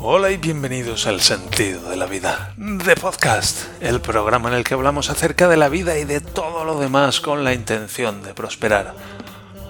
[0.00, 4.74] Hola y bienvenidos al Sentido de la Vida, de Podcast, el programa en el que
[4.74, 8.94] hablamos acerca de la vida y de todo lo demás con la intención de prosperar.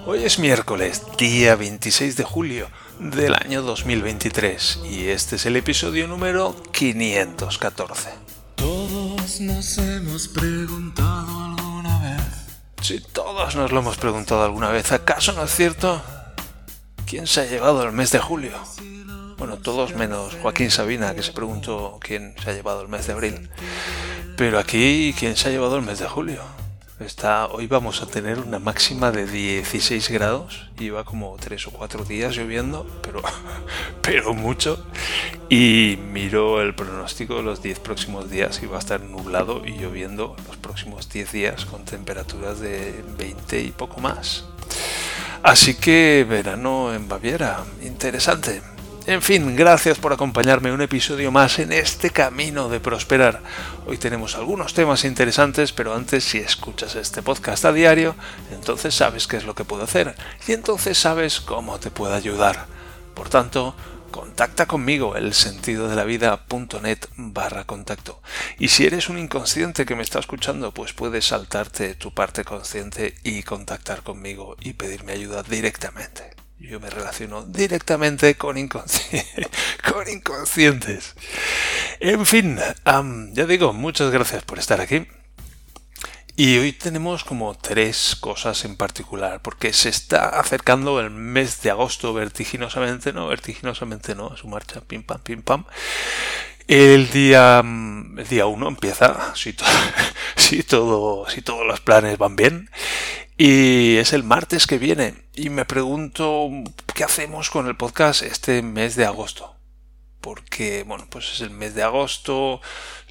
[0.05, 2.67] Hoy es miércoles, día 26 de julio
[2.99, 8.09] del año 2023 y este es el episodio número 514.
[8.53, 12.21] Todos nos hemos preguntado alguna vez.
[12.83, 15.99] Si todos nos lo hemos preguntado alguna vez, ¿acaso no es cierto?
[17.07, 18.51] ¿Quién se ha llevado el mes de julio?
[19.39, 23.13] Bueno, todos menos Joaquín Sabina, que se preguntó quién se ha llevado el mes de
[23.13, 23.49] abril.
[24.35, 26.41] Pero aquí, ¿quién se ha llevado el mes de julio?
[26.99, 30.69] Está, hoy vamos a tener una máxima de 16 grados.
[30.77, 33.21] Lleva como 3 o 4 días lloviendo, pero,
[34.01, 34.85] pero mucho.
[35.47, 39.77] Y miro el pronóstico de los 10 próximos días y va a estar nublado y
[39.77, 44.43] lloviendo los próximos 10 días con temperaturas de 20 y poco más.
[45.43, 48.61] Así que verano en Baviera, interesante.
[49.09, 53.41] En fin, gracias por acompañarme un episodio más en este camino de prosperar.
[53.87, 58.13] Hoy tenemos algunos temas interesantes, pero antes si escuchas este podcast a diario,
[58.51, 60.13] entonces sabes qué es lo que puedo hacer
[60.47, 62.67] y entonces sabes cómo te puedo ayudar.
[63.15, 63.75] Por tanto,
[64.11, 68.21] contacta conmigo el sentido de la vida.net barra contacto.
[68.59, 73.15] Y si eres un inconsciente que me está escuchando, pues puedes saltarte tu parte consciente
[73.23, 76.38] y contactar conmigo y pedirme ayuda directamente.
[76.59, 81.15] Yo me relaciono directamente con, con inconscientes.
[82.01, 82.59] En fin,
[83.31, 85.07] ya digo, muchas gracias por estar aquí.
[86.35, 91.69] Y hoy tenemos como tres cosas en particular, porque se está acercando el mes de
[91.69, 95.65] agosto vertiginosamente, no, vertiginosamente no, a su marcha, pim pam, pim pam.
[96.67, 99.53] El día, el día uno empieza, si,
[100.63, 102.69] todo, si todos los planes van bien,
[103.41, 105.15] y es el martes que viene.
[105.33, 106.49] Y me pregunto
[106.93, 109.55] qué hacemos con el podcast este mes de agosto.
[110.19, 112.59] Porque, bueno, pues es el mes de agosto,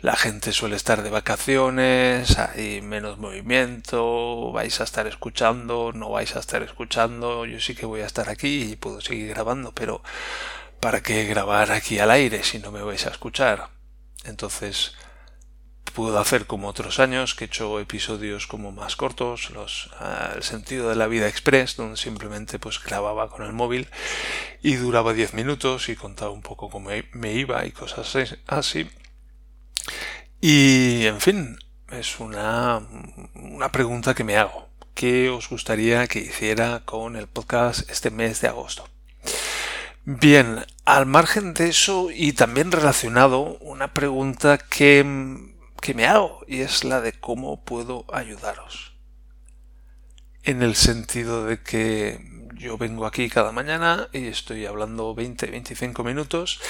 [0.03, 6.37] la gente suele estar de vacaciones, hay menos movimiento, vais a estar escuchando, no vais
[6.37, 10.03] a estar escuchando, yo sí que voy a estar aquí y puedo seguir grabando, pero
[10.79, 13.71] ¿para qué grabar aquí al aire si no me vais a escuchar?
[14.25, 14.93] Entonces,
[15.91, 20.43] puedo hacer como otros años, que he hecho episodios como más cortos, los ah, El
[20.43, 23.89] sentido de la vida express, donde simplemente pues grababa con el móvil
[24.63, 28.17] y duraba 10 minutos y contaba un poco cómo me iba y cosas
[28.47, 28.91] así.
[30.41, 31.59] Y en fin,
[31.91, 32.81] es una,
[33.35, 34.69] una pregunta que me hago.
[34.95, 38.89] ¿Qué os gustaría que hiciera con el podcast este mes de agosto?
[40.05, 45.05] Bien, al margen de eso y también relacionado, una pregunta que
[45.81, 48.95] que me hago y es la de cómo puedo ayudaros.
[50.43, 52.21] En el sentido de que
[52.55, 56.61] yo vengo aquí cada mañana y estoy hablando 20-25 minutos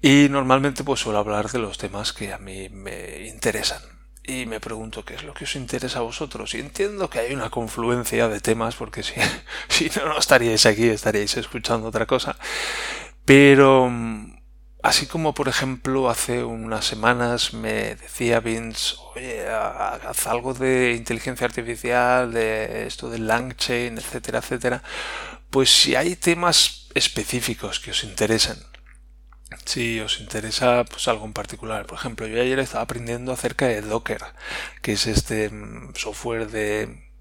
[0.00, 3.82] y normalmente pues suelo hablar de los temas que a mí me interesan.
[4.24, 6.54] Y me pregunto qué es lo que os interesa a vosotros.
[6.54, 9.14] Y entiendo que hay una confluencia de temas porque si,
[9.68, 12.36] si no, no estaríais aquí, estaríais escuchando otra cosa.
[13.24, 13.90] Pero
[14.82, 21.46] Así como, por ejemplo, hace unas semanas me decía Vince, oye, haz algo de inteligencia
[21.46, 24.82] artificial, de esto del Langchain, etcétera, etcétera.
[25.50, 28.56] Pues si hay temas específicos que os interesen,
[29.64, 33.82] si os interesa pues algo en particular, por ejemplo, yo ayer estaba aprendiendo acerca de
[33.82, 34.22] Docker,
[34.82, 37.12] que es este mm, software de,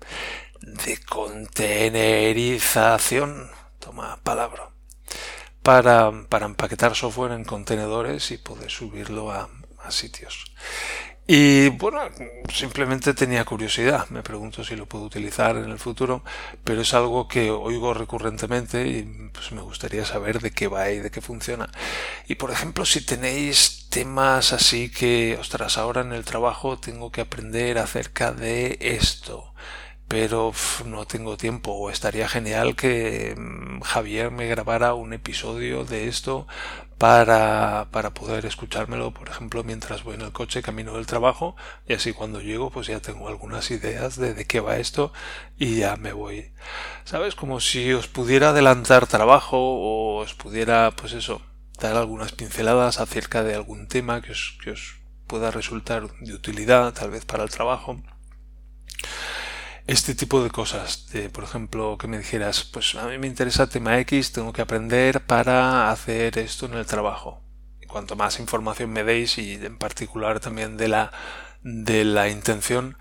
[0.62, 4.72] de containerización, toma palabra
[5.64, 9.50] para, para empaquetar software en contenedores y poder subirlo a,
[9.90, 10.46] sitios.
[11.28, 12.00] Y bueno,
[12.54, 16.24] simplemente tenía curiosidad, me pregunto si lo puedo utilizar en el futuro,
[16.64, 21.00] pero es algo que oigo recurrentemente y pues me gustaría saber de qué va y
[21.00, 21.70] de qué funciona.
[22.28, 27.22] Y por ejemplo, si tenéis temas así que, ostras, ahora en el trabajo tengo que
[27.22, 29.54] aprender acerca de esto,
[30.12, 30.52] pero
[30.86, 36.48] no tengo tiempo o estaría genial que mm, Javier me grabara un episodio de esto
[36.98, 41.56] para, para poder escuchármelo, por ejemplo, mientras voy en el coche camino del trabajo
[41.88, 45.14] y así cuando llego pues ya tengo algunas ideas de, de qué va esto
[45.58, 46.52] y ya me voy.
[47.06, 47.34] ¿Sabes?
[47.34, 51.42] Como si os pudiera adelantar trabajo o os pudiera, pues eso,
[51.80, 56.94] dar algunas pinceladas acerca de algún tema que os, que os pueda resultar de utilidad,
[56.94, 58.04] tal vez para el trabajo
[59.88, 61.08] este tipo de cosas.
[61.12, 64.62] De, por ejemplo, que me dijeras, pues a mí me interesa tema X, tengo que
[64.62, 67.42] aprender para hacer esto en el trabajo.
[67.82, 71.12] Y cuanto más información me deis y en particular también de la,
[71.64, 72.98] de la intención,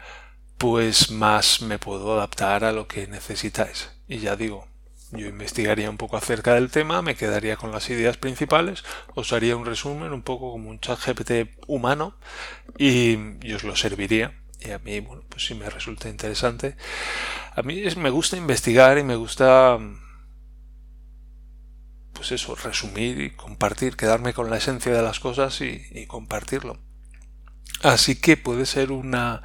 [0.58, 3.90] pues más me puedo adaptar a lo que necesitáis.
[4.06, 4.68] Y ya digo,
[5.12, 8.84] Yo investigaría un poco acerca del tema, me quedaría con las ideas principales,
[9.14, 12.16] os haría un resumen un poco como un chat GPT humano
[12.78, 13.16] y,
[13.52, 14.39] os lo serviría.
[14.60, 16.76] Y a mí, bueno, pues si me resulta interesante.
[17.54, 19.78] A mí me gusta investigar y me gusta
[22.12, 26.78] pues eso, resumir y compartir, quedarme con la esencia de las cosas y compartirlo.
[27.82, 29.42] Así que puede ser una,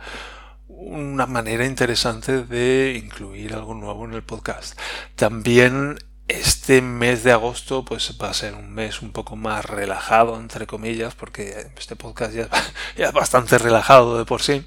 [0.68, 4.78] una manera interesante de incluir algo nuevo en el podcast.
[5.16, 5.98] También
[6.28, 10.66] este mes de agosto pues va a ser un mes un poco más relajado entre
[10.66, 12.50] comillas porque este podcast ya,
[12.98, 14.66] es bastante relajado de por sí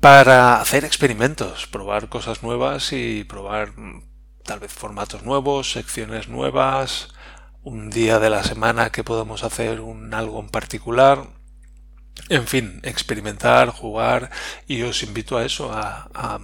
[0.00, 4.04] para hacer experimentos, probar cosas nuevas y probar mm,
[4.44, 7.08] tal vez formatos nuevos, secciones nuevas,
[7.62, 11.26] un día de la semana que podamos hacer un algo en particular.
[12.28, 14.30] En fin, experimentar, jugar
[14.66, 16.38] y os invito a eso, a,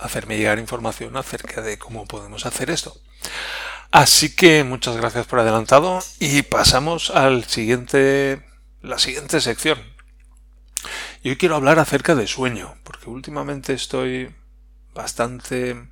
[0.00, 2.96] hacerme llegar información acerca de cómo podemos hacer esto.
[3.90, 8.46] Así que muchas gracias por adelantado y pasamos al siguiente,
[8.82, 9.78] la siguiente sección.
[11.22, 14.34] Y hoy quiero hablar acerca de sueño, porque últimamente estoy
[14.94, 15.88] bastante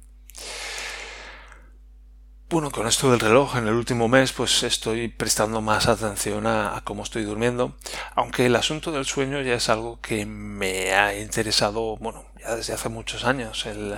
[2.51, 6.81] bueno, con esto del reloj en el último mes pues estoy prestando más atención a,
[6.85, 7.77] cómo estoy durmiendo,
[8.15, 12.73] aunque el asunto del sueño ya es algo que me ha interesado, bueno, ya desde
[12.73, 13.67] hace muchos años.
[13.67, 13.95] El,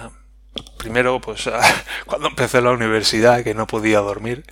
[0.79, 1.49] primero, pues
[2.07, 4.45] cuando empecé la universidad que no podía dormir,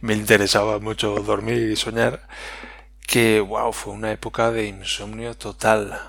[0.00, 2.28] me interesaba mucho dormir y soñar,
[3.06, 6.00] que wow, fue una época de insomnio total,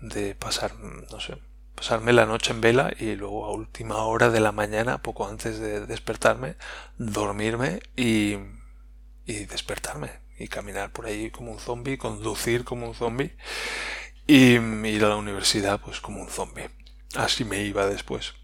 [0.00, 1.38] de pasar, no sé,
[1.74, 5.58] pasarme la noche en vela y luego a última hora de la mañana, poco antes
[5.58, 6.56] de despertarme,
[6.98, 8.36] dormirme y,
[9.26, 13.36] y despertarme y caminar por ahí como un zombie, conducir como un zombie
[14.26, 16.70] y ir a la universidad pues como un zombie.
[17.14, 18.34] Así me iba después.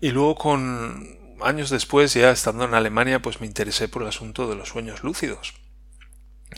[0.00, 4.48] Y luego con años después, ya estando en Alemania, pues me interesé por el asunto
[4.48, 5.54] de los sueños lúcidos.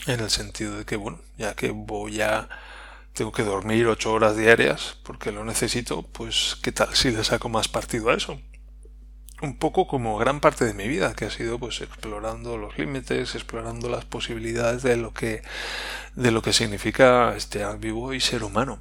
[0.06, 2.48] En el sentido de que, bueno, ya que voy a
[3.12, 7.48] tengo que dormir ocho horas diarias porque lo necesito, pues qué tal si le saco
[7.48, 8.40] más partido a eso.
[9.42, 13.34] Un poco como gran parte de mi vida, que ha sido pues explorando los límites,
[13.34, 15.42] explorando las posibilidades de lo que,
[16.14, 18.80] de lo que significa estar vivo y ser humano.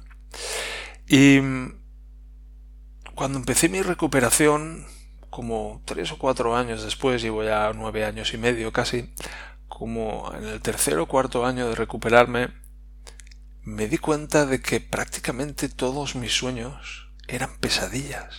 [1.08, 1.40] Y
[3.14, 4.86] cuando empecé mi recuperación,
[5.30, 9.12] como tres o cuatro años después, llevo ya nueve años y medio casi,
[9.66, 12.61] como en el tercer o cuarto año de recuperarme,
[13.64, 18.36] me di cuenta de que prácticamente todos mis sueños eran pesadillas.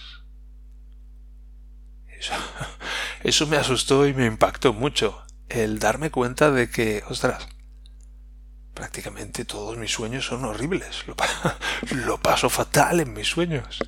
[3.23, 7.47] Eso, me asustó y me impactó mucho, el darme cuenta de que, ostras,
[8.73, 11.05] prácticamente todos mis sueños son horribles.
[11.07, 11.15] Lo,
[12.05, 13.79] lo paso fatal en mis sueños.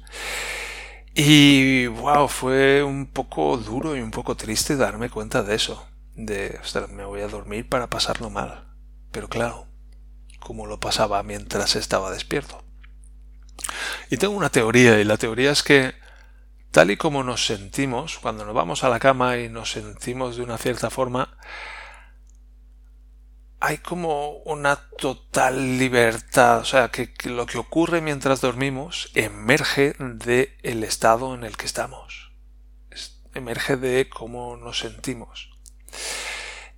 [1.13, 5.87] Y wow, fue un poco duro y un poco triste darme cuenta de eso.
[6.13, 8.73] De, ostras, me voy a dormir para pasarlo mal.
[9.11, 9.67] Pero claro,
[10.45, 12.63] como lo pasaba mientras estaba despierto.
[14.11, 15.95] Y tengo una teoría, y la teoría es que
[16.69, 20.43] tal y como nos sentimos, cuando nos vamos a la cama y nos sentimos de
[20.43, 21.35] una cierta forma,
[23.59, 30.51] hay como una total libertad, o sea, que, lo que ocurre mientras dormimos emerge del
[30.61, 32.33] el estado en el que estamos,
[33.33, 35.49] emerge de cómo nos sentimos.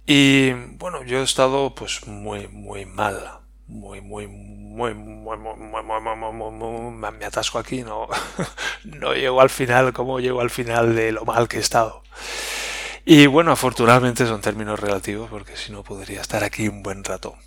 [0.06, 3.37] Y bueno, yo he estado pues muy, muy mal,
[3.68, 8.08] muy, muy, muy, muy, muy, muy, muy, me atasco aquí, no,
[8.84, 12.04] no llego al final como llego al final de lo mal que he estado.
[13.06, 17.38] Y bueno, afortunadamente son términos relativos porque si no podría estar aquí un buen rato.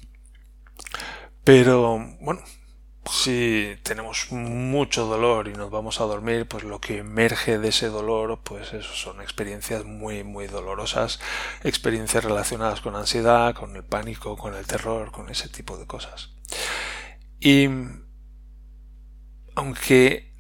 [1.44, 2.40] Pero bueno,
[3.06, 7.88] si tenemos mucho dolor y nos vamos a dormir, pues lo que emerge de ese
[7.88, 11.18] dolor, pues eso son experiencias muy, muy dolorosas,
[11.64, 16.30] experiencias relacionadas con ansiedad, con el pánico, con el terror, con ese tipo de cosas.
[17.40, 17.68] Y
[19.54, 20.30] aunque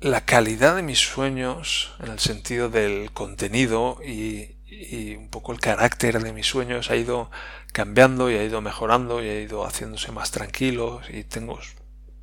[0.00, 5.60] la calidad de mis sueños, en el sentido del contenido y, y un poco el
[5.60, 7.30] carácter de mis sueños ha ido
[7.72, 11.58] cambiando y ha ido mejorando y ha ido haciéndose más tranquilo y tengo,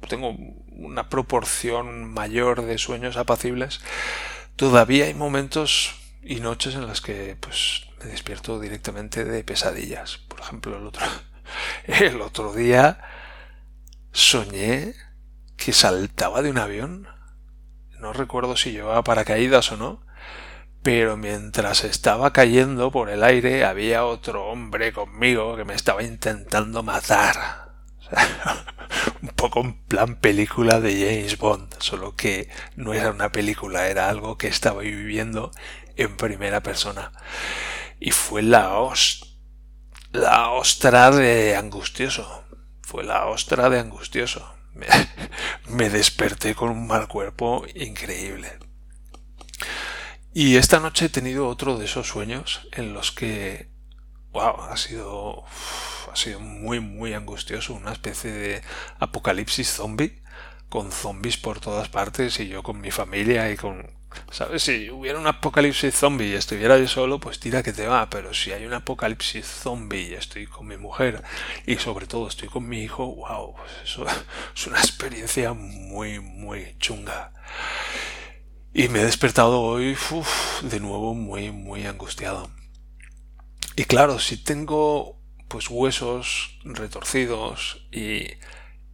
[0.08, 0.36] tengo
[0.72, 3.82] una proporción mayor de sueños apacibles,
[4.56, 10.18] todavía hay momentos y noches en las que pues me despierto directamente de pesadillas.
[10.28, 11.06] Por ejemplo, el otro,
[11.86, 13.00] el otro día
[14.12, 14.96] soñé
[15.56, 17.08] que saltaba de un avión.
[18.00, 20.02] No recuerdo si llevaba paracaídas o no,
[20.82, 26.84] pero mientras estaba cayendo por el aire había otro hombre conmigo que me estaba intentando
[26.84, 27.70] matar.
[29.22, 34.10] un poco en plan película de James Bond, solo que no era una película, era
[34.10, 35.52] algo que estaba viviendo
[35.96, 37.12] en primera persona.
[38.00, 38.70] Y fue la
[40.12, 42.46] la ostra de angustioso.
[42.82, 44.56] Fue la ostra de angustioso.
[45.68, 48.69] me desperté con un mal cuerpo increíble.
[50.34, 53.68] Y esta noche he tenido otro de esos sueños en los que,
[54.32, 55.44] wow, ha sido,
[56.12, 58.62] ha sido muy, muy angustioso, una especie de
[59.00, 60.22] apocalipsis zombie,
[60.70, 63.90] con zombies por todas partes y yo con mi familia y con,
[64.30, 64.62] ¿sabes?
[64.62, 68.32] Si hubiera un apocalipsis zombie y estuviera yo solo, pues tira que te va, pero
[68.32, 71.24] si hay un apocalipsis zombie y estoy con mi mujer
[71.66, 74.06] y sobre todo estoy con mi hijo, wow, pues eso
[74.56, 77.32] es una experiencia muy, muy chunga.
[78.72, 79.98] Y me he despertado hoy
[80.62, 82.52] de nuevo muy, muy angustiado.
[83.76, 88.28] Y claro, si tengo pues huesos retorcidos y,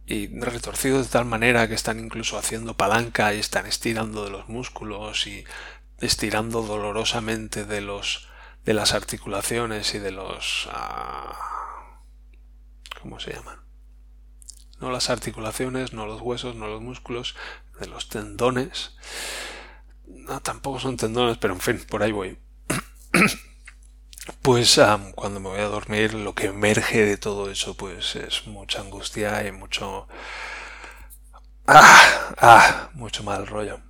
[0.06, 4.48] y retorcidos de tal manera que están incluso haciendo palanca y están estirando de los
[4.48, 5.44] músculos y
[5.98, 8.28] estirando dolorosamente de los
[8.64, 12.00] de las articulaciones y de los ah,
[13.02, 13.60] ¿cómo se llaman?
[14.80, 17.36] No las articulaciones, no los huesos, no los músculos,
[17.78, 18.92] de los tendones
[20.06, 22.38] no, tampoco son tendones, pero en fin, por ahí voy.
[24.42, 24.80] pues
[25.14, 29.46] cuando me voy a dormir lo que emerge de todo eso pues es mucha angustia
[29.46, 30.08] y mucho...
[31.66, 33.80] Ah, ah, mucho mal rollo.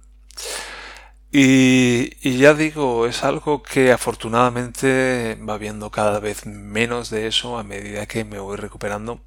[1.31, 7.59] Y, y, ya digo, es algo que afortunadamente va viendo cada vez menos de eso
[7.59, 9.21] a medida que me voy recuperando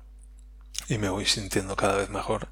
[0.87, 2.49] y me voy sintiendo cada vez mejor.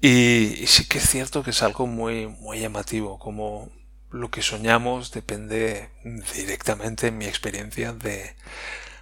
[0.00, 3.70] Y, sí que es cierto que es algo muy, muy llamativo, como
[4.10, 5.90] lo que soñamos depende
[6.34, 8.36] directamente, en mi experiencia, de,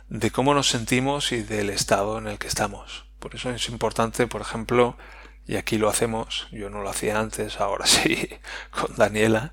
[0.09, 3.07] de cómo nos sentimos y del estado en el que estamos.
[3.19, 4.97] Por eso es importante, por ejemplo,
[5.47, 8.29] y aquí lo hacemos, yo no lo hacía antes, ahora sí,
[8.71, 9.53] con Daniela,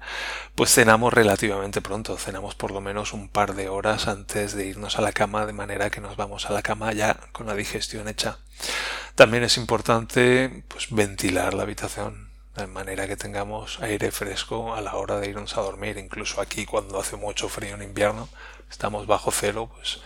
[0.56, 4.98] pues cenamos relativamente pronto, cenamos por lo menos un par de horas antes de irnos
[4.98, 8.08] a la cama, de manera que nos vamos a la cama ya con la digestión
[8.08, 8.40] hecha.
[9.16, 14.96] También es importante pues ventilar la habitación, de manera que tengamos aire fresco a la
[14.96, 18.30] hora de irnos a dormir, incluso aquí cuando hace mucho frío en invierno,
[18.70, 20.00] estamos bajo cero, pues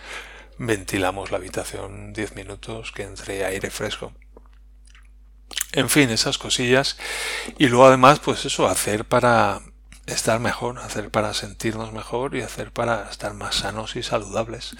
[0.58, 4.12] ventilamos la habitación 10 minutos que entre aire fresco.
[5.72, 6.96] En fin, esas cosillas.
[7.58, 9.60] Y luego además, pues eso, hacer para
[10.06, 14.76] estar mejor, hacer para sentirnos mejor y hacer para estar más sanos y saludables.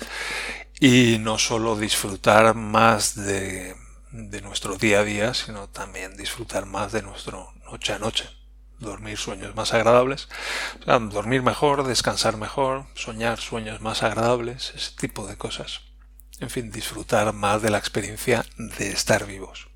[0.80, 3.74] Y no solo disfrutar más de,
[4.12, 8.28] de nuestro día a día, sino también disfrutar más de nuestro noche a noche.
[8.78, 10.28] Dormir sueños más agradables,
[10.84, 15.80] dormir mejor, descansar mejor, soñar sueños más agradables, ese tipo de cosas.
[16.40, 19.68] En fin, disfrutar más de la experiencia de estar vivos.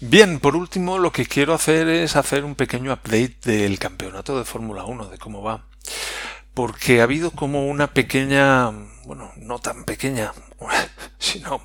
[0.00, 4.44] Bien, por último lo que quiero hacer es hacer un pequeño update del campeonato de
[4.44, 5.66] Fórmula 1, de cómo va.
[6.54, 8.70] Porque ha habido como una pequeña,
[9.04, 10.32] bueno, no tan pequeña,
[11.18, 11.60] sino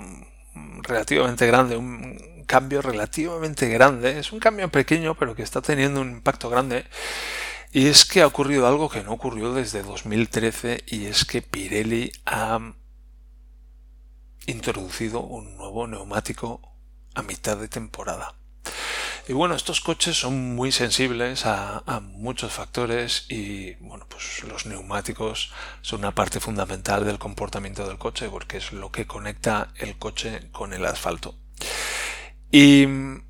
[0.83, 4.19] relativamente grande, un cambio relativamente grande.
[4.19, 6.85] Es un cambio pequeño, pero que está teniendo un impacto grande.
[7.71, 12.11] Y es que ha ocurrido algo que no ocurrió desde 2013 y es que Pirelli
[12.25, 12.59] ha
[14.45, 16.76] introducido un nuevo neumático
[17.17, 18.35] a mitad de temporada.
[19.27, 25.51] Y bueno, estos coches son muy sensibles a, muchos factores y bueno, pues los neumáticos
[25.81, 30.49] son una parte fundamental del comportamiento del coche porque es lo que conecta el coche
[30.51, 31.35] con el asfalto.
[32.51, 32.83] Y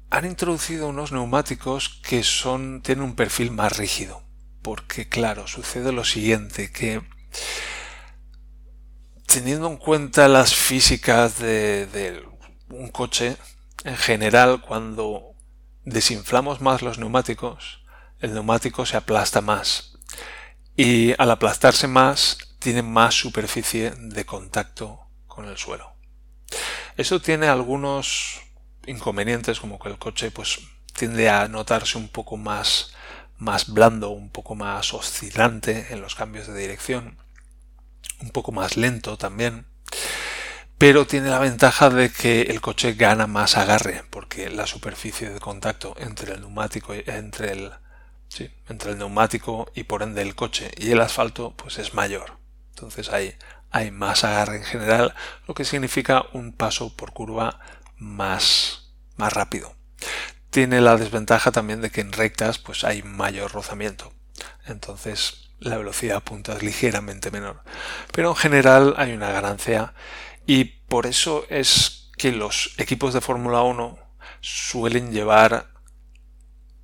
[0.10, 4.22] han introducido unos neumáticos que son, tienen un perfil más rígido.
[4.62, 7.02] Porque claro, sucede lo siguiente, que
[9.26, 12.24] teniendo en cuenta las físicas de
[12.70, 13.38] un coche,
[13.88, 15.34] en general, cuando
[15.86, 17.86] desinflamos más los neumáticos,
[18.20, 19.98] el neumático se aplasta más.
[20.76, 25.94] Y al aplastarse más, tiene más superficie de contacto con el suelo.
[26.98, 28.42] Eso tiene algunos
[28.86, 30.60] inconvenientes, como que el coche pues
[30.94, 32.94] tiende a notarse un poco más,
[33.38, 37.20] más blando, un poco más oscilante en los cambios de dirección,
[38.20, 39.66] un poco más lento también
[40.78, 45.40] pero tiene la ventaja de que el coche gana más agarre porque la superficie de
[45.40, 47.72] contacto entre el neumático y entre el
[48.28, 52.38] sí, entre el neumático y por ende el coche y el asfalto pues es mayor.
[52.70, 53.36] Entonces hay
[53.72, 55.16] hay más agarre en general
[55.48, 57.60] lo que significa un paso por curva
[57.98, 59.76] más más rápido.
[60.52, 64.14] Tiene la desventaja también de que en rectas pues hay mayor rozamiento.
[64.66, 67.64] Entonces la velocidad punta es ligeramente menor.
[68.12, 69.94] Pero en general hay una ganancia
[70.48, 74.00] y por eso es que los equipos de Fórmula 1
[74.40, 75.74] suelen llevar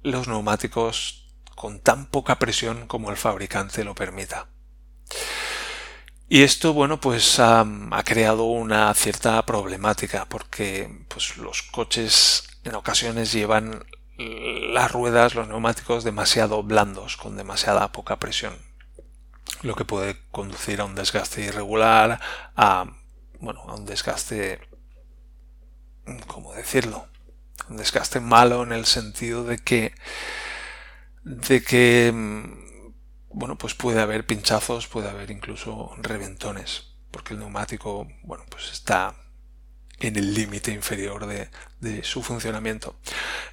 [0.04, 4.48] los neumáticos con tan poca presión como el fabricante lo permita.
[6.28, 7.66] Y esto, bueno, pues ha,
[8.04, 13.86] creado una cierta problemática porque pues, los coches en ocasiones llevan
[14.18, 18.56] las ruedas, los neumáticos demasiado blandos, con demasiada poca presión,
[19.62, 22.20] lo que puede conducir a un desgaste irregular,
[22.56, 22.88] a,
[23.44, 24.60] bueno, a un desgaste,
[26.28, 27.08] ¿cómo decirlo?
[27.70, 29.94] Un desgaste malo en el sentido de que,
[31.24, 32.12] de que
[33.34, 39.16] bueno, pues puede haber pinchazos, puede haber incluso reventones, porque el neumático, bueno, pues está
[40.00, 42.96] en el límite inferior de, su funcionamiento.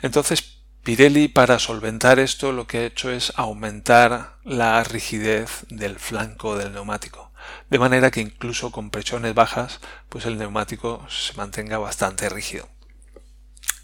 [0.02, 6.56] Entonces, Pirelli, para solventar esto, lo que ha hecho es aumentar la rigidez del flanco
[6.56, 7.29] del neumático,
[7.68, 12.68] de manera que incluso con presiones bajas, pues el neumático se mantenga bastante rígido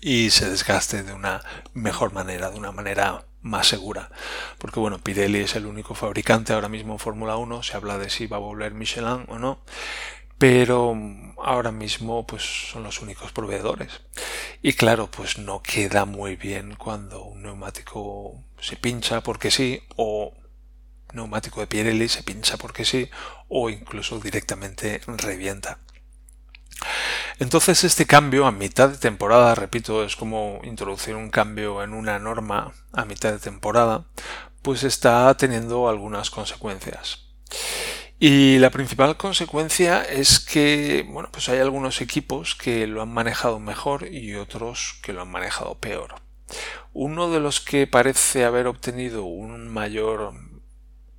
[0.01, 1.43] y se desgaste de una
[1.75, 4.11] mejor manera, de una manera más segura.
[4.59, 8.11] Porque bueno, Pirelli es el único fabricante ahora mismo en Fórmula 1, se habla de
[8.11, 9.63] si va a volver Michelin o no,
[10.39, 10.97] pero
[11.43, 14.01] ahora mismo pues son los únicos proveedores.
[14.63, 20.35] Y claro, pues no queda muy bien cuando un neumático se pincha porque sí o
[21.17, 23.11] neumático de Pirelli se pincha porque sí
[23.49, 25.79] o incluso directamente revienta.
[27.39, 32.19] Entonces este cambio a mitad de temporada, repito, es como introducir un cambio en una
[32.19, 34.07] norma a mitad de temporada,
[34.63, 37.27] pues está teniendo algunas consecuencias.
[38.19, 43.61] Y la principal consecuencia es que, bueno, pues hay algunos equipos que lo han manejado
[43.61, 46.15] mejor y otros que lo han manejado peor.
[46.95, 50.33] Uno de los que parece haber obtenido un mayor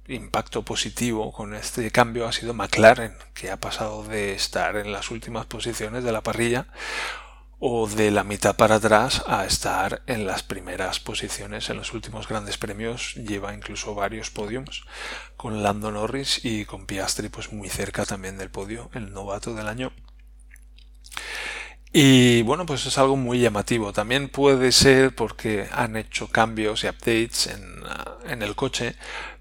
[0.07, 5.11] impacto positivo con este cambio ha sido McLaren, que ha pasado de estar en las
[5.11, 6.67] últimas posiciones de la parrilla
[7.59, 12.27] o de la mitad para atrás a estar en las primeras posiciones en los últimos
[12.27, 14.83] grandes premios lleva incluso varios podiums
[15.37, 19.67] con Lando Norris y con Piastri pues muy cerca también del podio el novato del
[19.67, 19.91] año
[21.93, 23.93] y bueno, pues es algo muy llamativo.
[23.93, 27.81] También puede ser porque han hecho cambios y updates en,
[28.29, 28.95] en el coche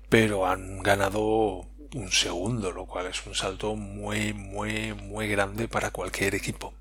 [0.09, 5.91] pero han ganado un segundo, lo cual es un salto muy, muy, muy grande para
[5.91, 6.75] cualquier equipo.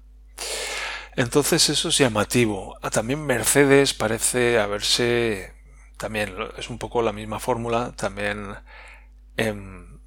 [1.16, 2.78] Entonces eso es llamativo.
[2.82, 5.54] Ah, también Mercedes parece haberse,
[5.98, 8.56] también es un poco la misma fórmula, también...
[9.38, 10.00] Em,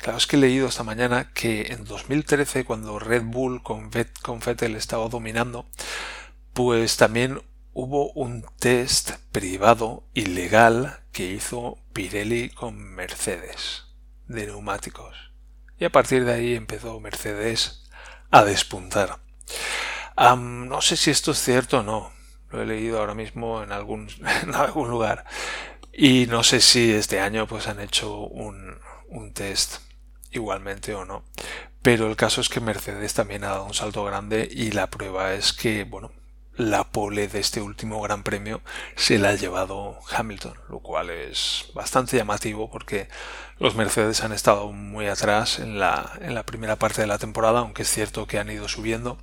[0.00, 3.90] claro, es que he leído esta mañana que en 2013, cuando Red Bull con,
[4.22, 5.66] con Vettel estaba dominando,
[6.54, 7.42] pues también
[7.74, 13.84] hubo un test privado ilegal que hizo Pirelli con Mercedes
[14.28, 15.32] de neumáticos.
[15.78, 17.84] Y a partir de ahí empezó Mercedes
[18.30, 19.20] a despuntar.
[20.16, 22.12] no sé si esto es cierto o no.
[22.50, 24.08] Lo he leído ahora mismo en algún,
[24.42, 25.24] en algún lugar.
[25.92, 29.78] Y no sé si este año pues han hecho un, un test
[30.30, 31.24] igualmente o no.
[31.82, 35.34] Pero el caso es que Mercedes también ha dado un salto grande y la prueba
[35.34, 36.12] es que, bueno,
[36.56, 38.60] la pole de este último Gran Premio
[38.96, 43.08] se la ha llevado Hamilton, lo cual es bastante llamativo porque
[43.58, 47.60] los Mercedes han estado muy atrás en la, en la primera parte de la temporada,
[47.60, 49.18] aunque es cierto que han ido subiendo,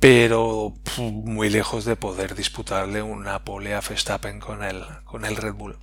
[0.00, 5.54] pero muy lejos de poder disputarle una pole a Verstappen con el, con el Red
[5.54, 5.78] Bull.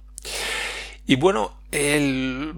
[1.05, 2.55] Y bueno, el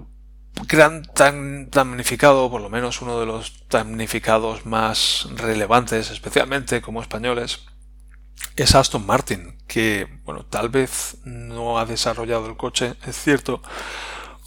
[0.66, 7.66] gran tan damnificado, por lo menos uno de los damnificados más relevantes, especialmente como españoles,
[8.56, 13.62] es Aston Martin, que, bueno, tal vez no ha desarrollado el coche, es cierto,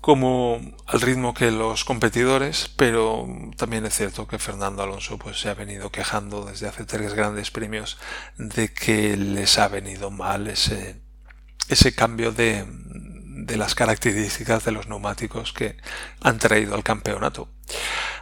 [0.01, 5.49] como al ritmo que los competidores, pero también es cierto que Fernando Alonso pues se
[5.49, 7.99] ha venido quejando desde hace tres grandes premios
[8.37, 10.99] de que les ha venido mal ese,
[11.69, 15.77] ese cambio de, de las características de los neumáticos que
[16.21, 17.47] han traído al campeonato.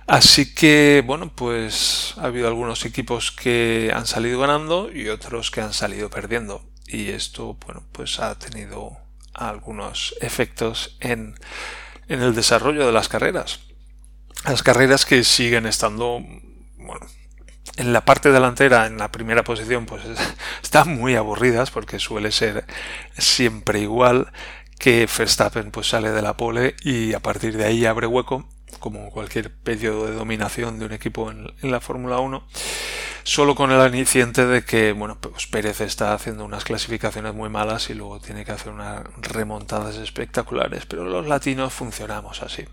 [0.10, 5.62] Así que, bueno, pues ha habido algunos equipos que han salido ganando y otros que
[5.62, 6.64] han salido perdiendo.
[6.88, 8.98] Y esto, bueno, pues ha tenido
[9.36, 11.36] algunos efectos en,
[12.08, 13.60] en el desarrollo de las carreras.
[14.46, 16.24] Las carreras que siguen estando,
[16.78, 17.06] bueno,
[17.78, 20.02] en la parte delantera, en la primera posición, pues
[20.64, 22.66] están muy aburridas porque suele ser
[23.16, 24.32] siempre igual
[24.80, 29.10] que Verstappen pues sale de la pole y a partir de ahí abre hueco como
[29.12, 32.48] cualquier periodo de dominación de un equipo en, la Fórmula 1,
[33.24, 37.90] solo con el aliciente de que, bueno, pues Pérez está haciendo unas clasificaciones muy malas
[37.90, 42.66] y luego tiene que hacer unas remontadas espectaculares, pero los latinos funcionamos así,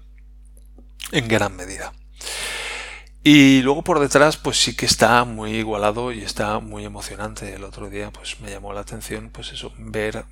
[1.12, 1.92] en gran medida.
[3.28, 7.52] Y luego por detrás, pues sí que está muy igualado y está muy emocionante.
[7.54, 10.24] El otro día, pues me llamó la atención, pues eso, ver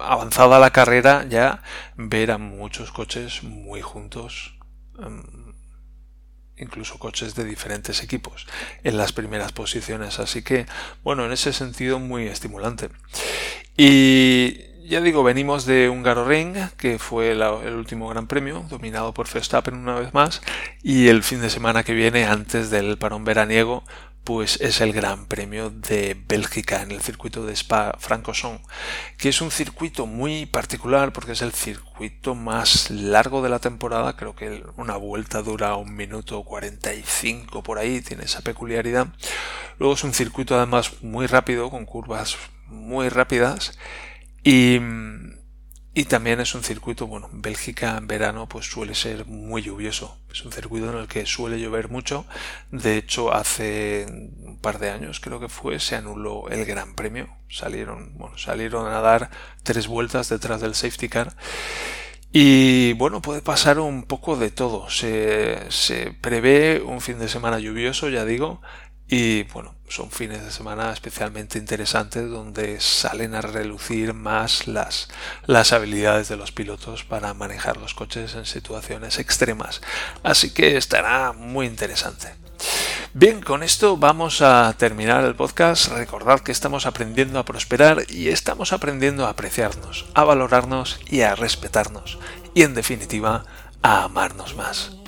[0.00, 1.62] avanzada la carrera ya,
[1.96, 4.54] ver a muchos coches muy juntos.
[4.98, 5.22] Em,
[6.56, 8.46] incluso coches de diferentes equipos
[8.84, 10.18] en las primeras posiciones.
[10.18, 10.66] Así que,
[11.02, 12.88] bueno, en ese sentido muy estimulante.
[13.76, 19.32] Y ya digo, venimos de un Ring, que fue el último gran premio, dominado por
[19.32, 20.42] Verstappen una vez más,
[20.82, 23.84] y el fin de semana que viene, antes del parón veraniego,
[24.24, 28.62] pues es el Gran Premio de Bélgica en el circuito de Spa-Francorchamps,
[29.18, 34.16] que es un circuito muy particular porque es el circuito más largo de la temporada,
[34.16, 39.08] creo que una vuelta dura un minuto 45 por ahí, tiene esa peculiaridad.
[39.78, 42.36] Luego es un circuito además muy rápido, con curvas
[42.68, 43.78] muy rápidas
[44.44, 44.78] y
[45.94, 50.16] y también es un circuito, bueno, Bélgica en verano pues suele ser muy lluvioso.
[50.32, 52.24] Es un circuito en el que suele llover mucho.
[52.70, 57.28] De hecho, hace un par de años creo que fue, se anuló el Gran Premio.
[57.50, 59.30] Salieron, bueno, salieron a dar
[59.62, 61.36] tres vueltas detrás del safety car.
[62.32, 64.88] Y bueno, puede pasar un poco de todo.
[64.88, 68.62] Se, se prevé un fin de semana lluvioso, ya digo,
[69.08, 75.08] y bueno, son fines de semana especialmente interesantes donde salen a relucir más las,
[75.46, 79.82] las habilidades de los pilotos para manejar los coches en situaciones extremas.
[80.22, 82.34] Así que estará muy interesante.
[83.12, 85.88] Bien, con esto vamos a terminar el podcast.
[85.88, 91.34] Recordad que estamos aprendiendo a prosperar y estamos aprendiendo a apreciarnos, a valorarnos y a
[91.34, 92.18] respetarnos.
[92.54, 93.44] Y en definitiva,
[93.82, 95.01] a amarnos más.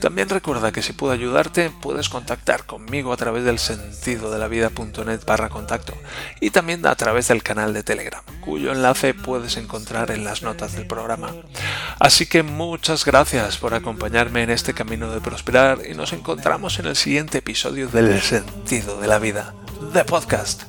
[0.00, 4.48] También recuerda que si puedo ayudarte, puedes contactar conmigo a través del sentido de la
[4.48, 5.94] vida.net barra contacto
[6.40, 10.74] y también a través del canal de Telegram, cuyo enlace puedes encontrar en las notas
[10.74, 11.30] del programa.
[11.98, 16.86] Así que muchas gracias por acompañarme en este camino de prosperar y nos encontramos en
[16.86, 19.54] el siguiente episodio del sentido de la vida,
[19.92, 20.62] de podcast.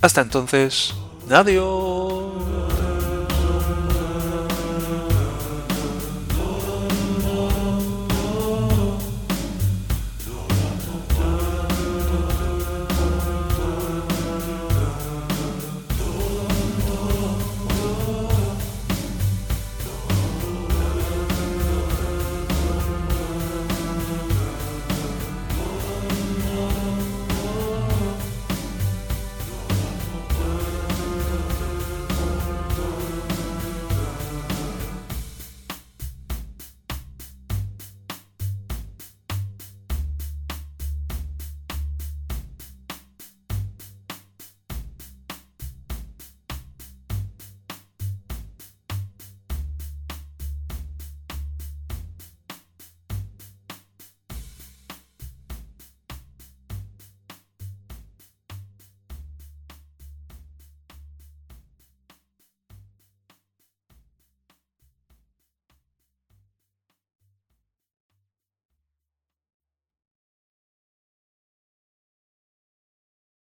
[0.00, 0.94] Hasta entonces,
[1.30, 2.15] adiós.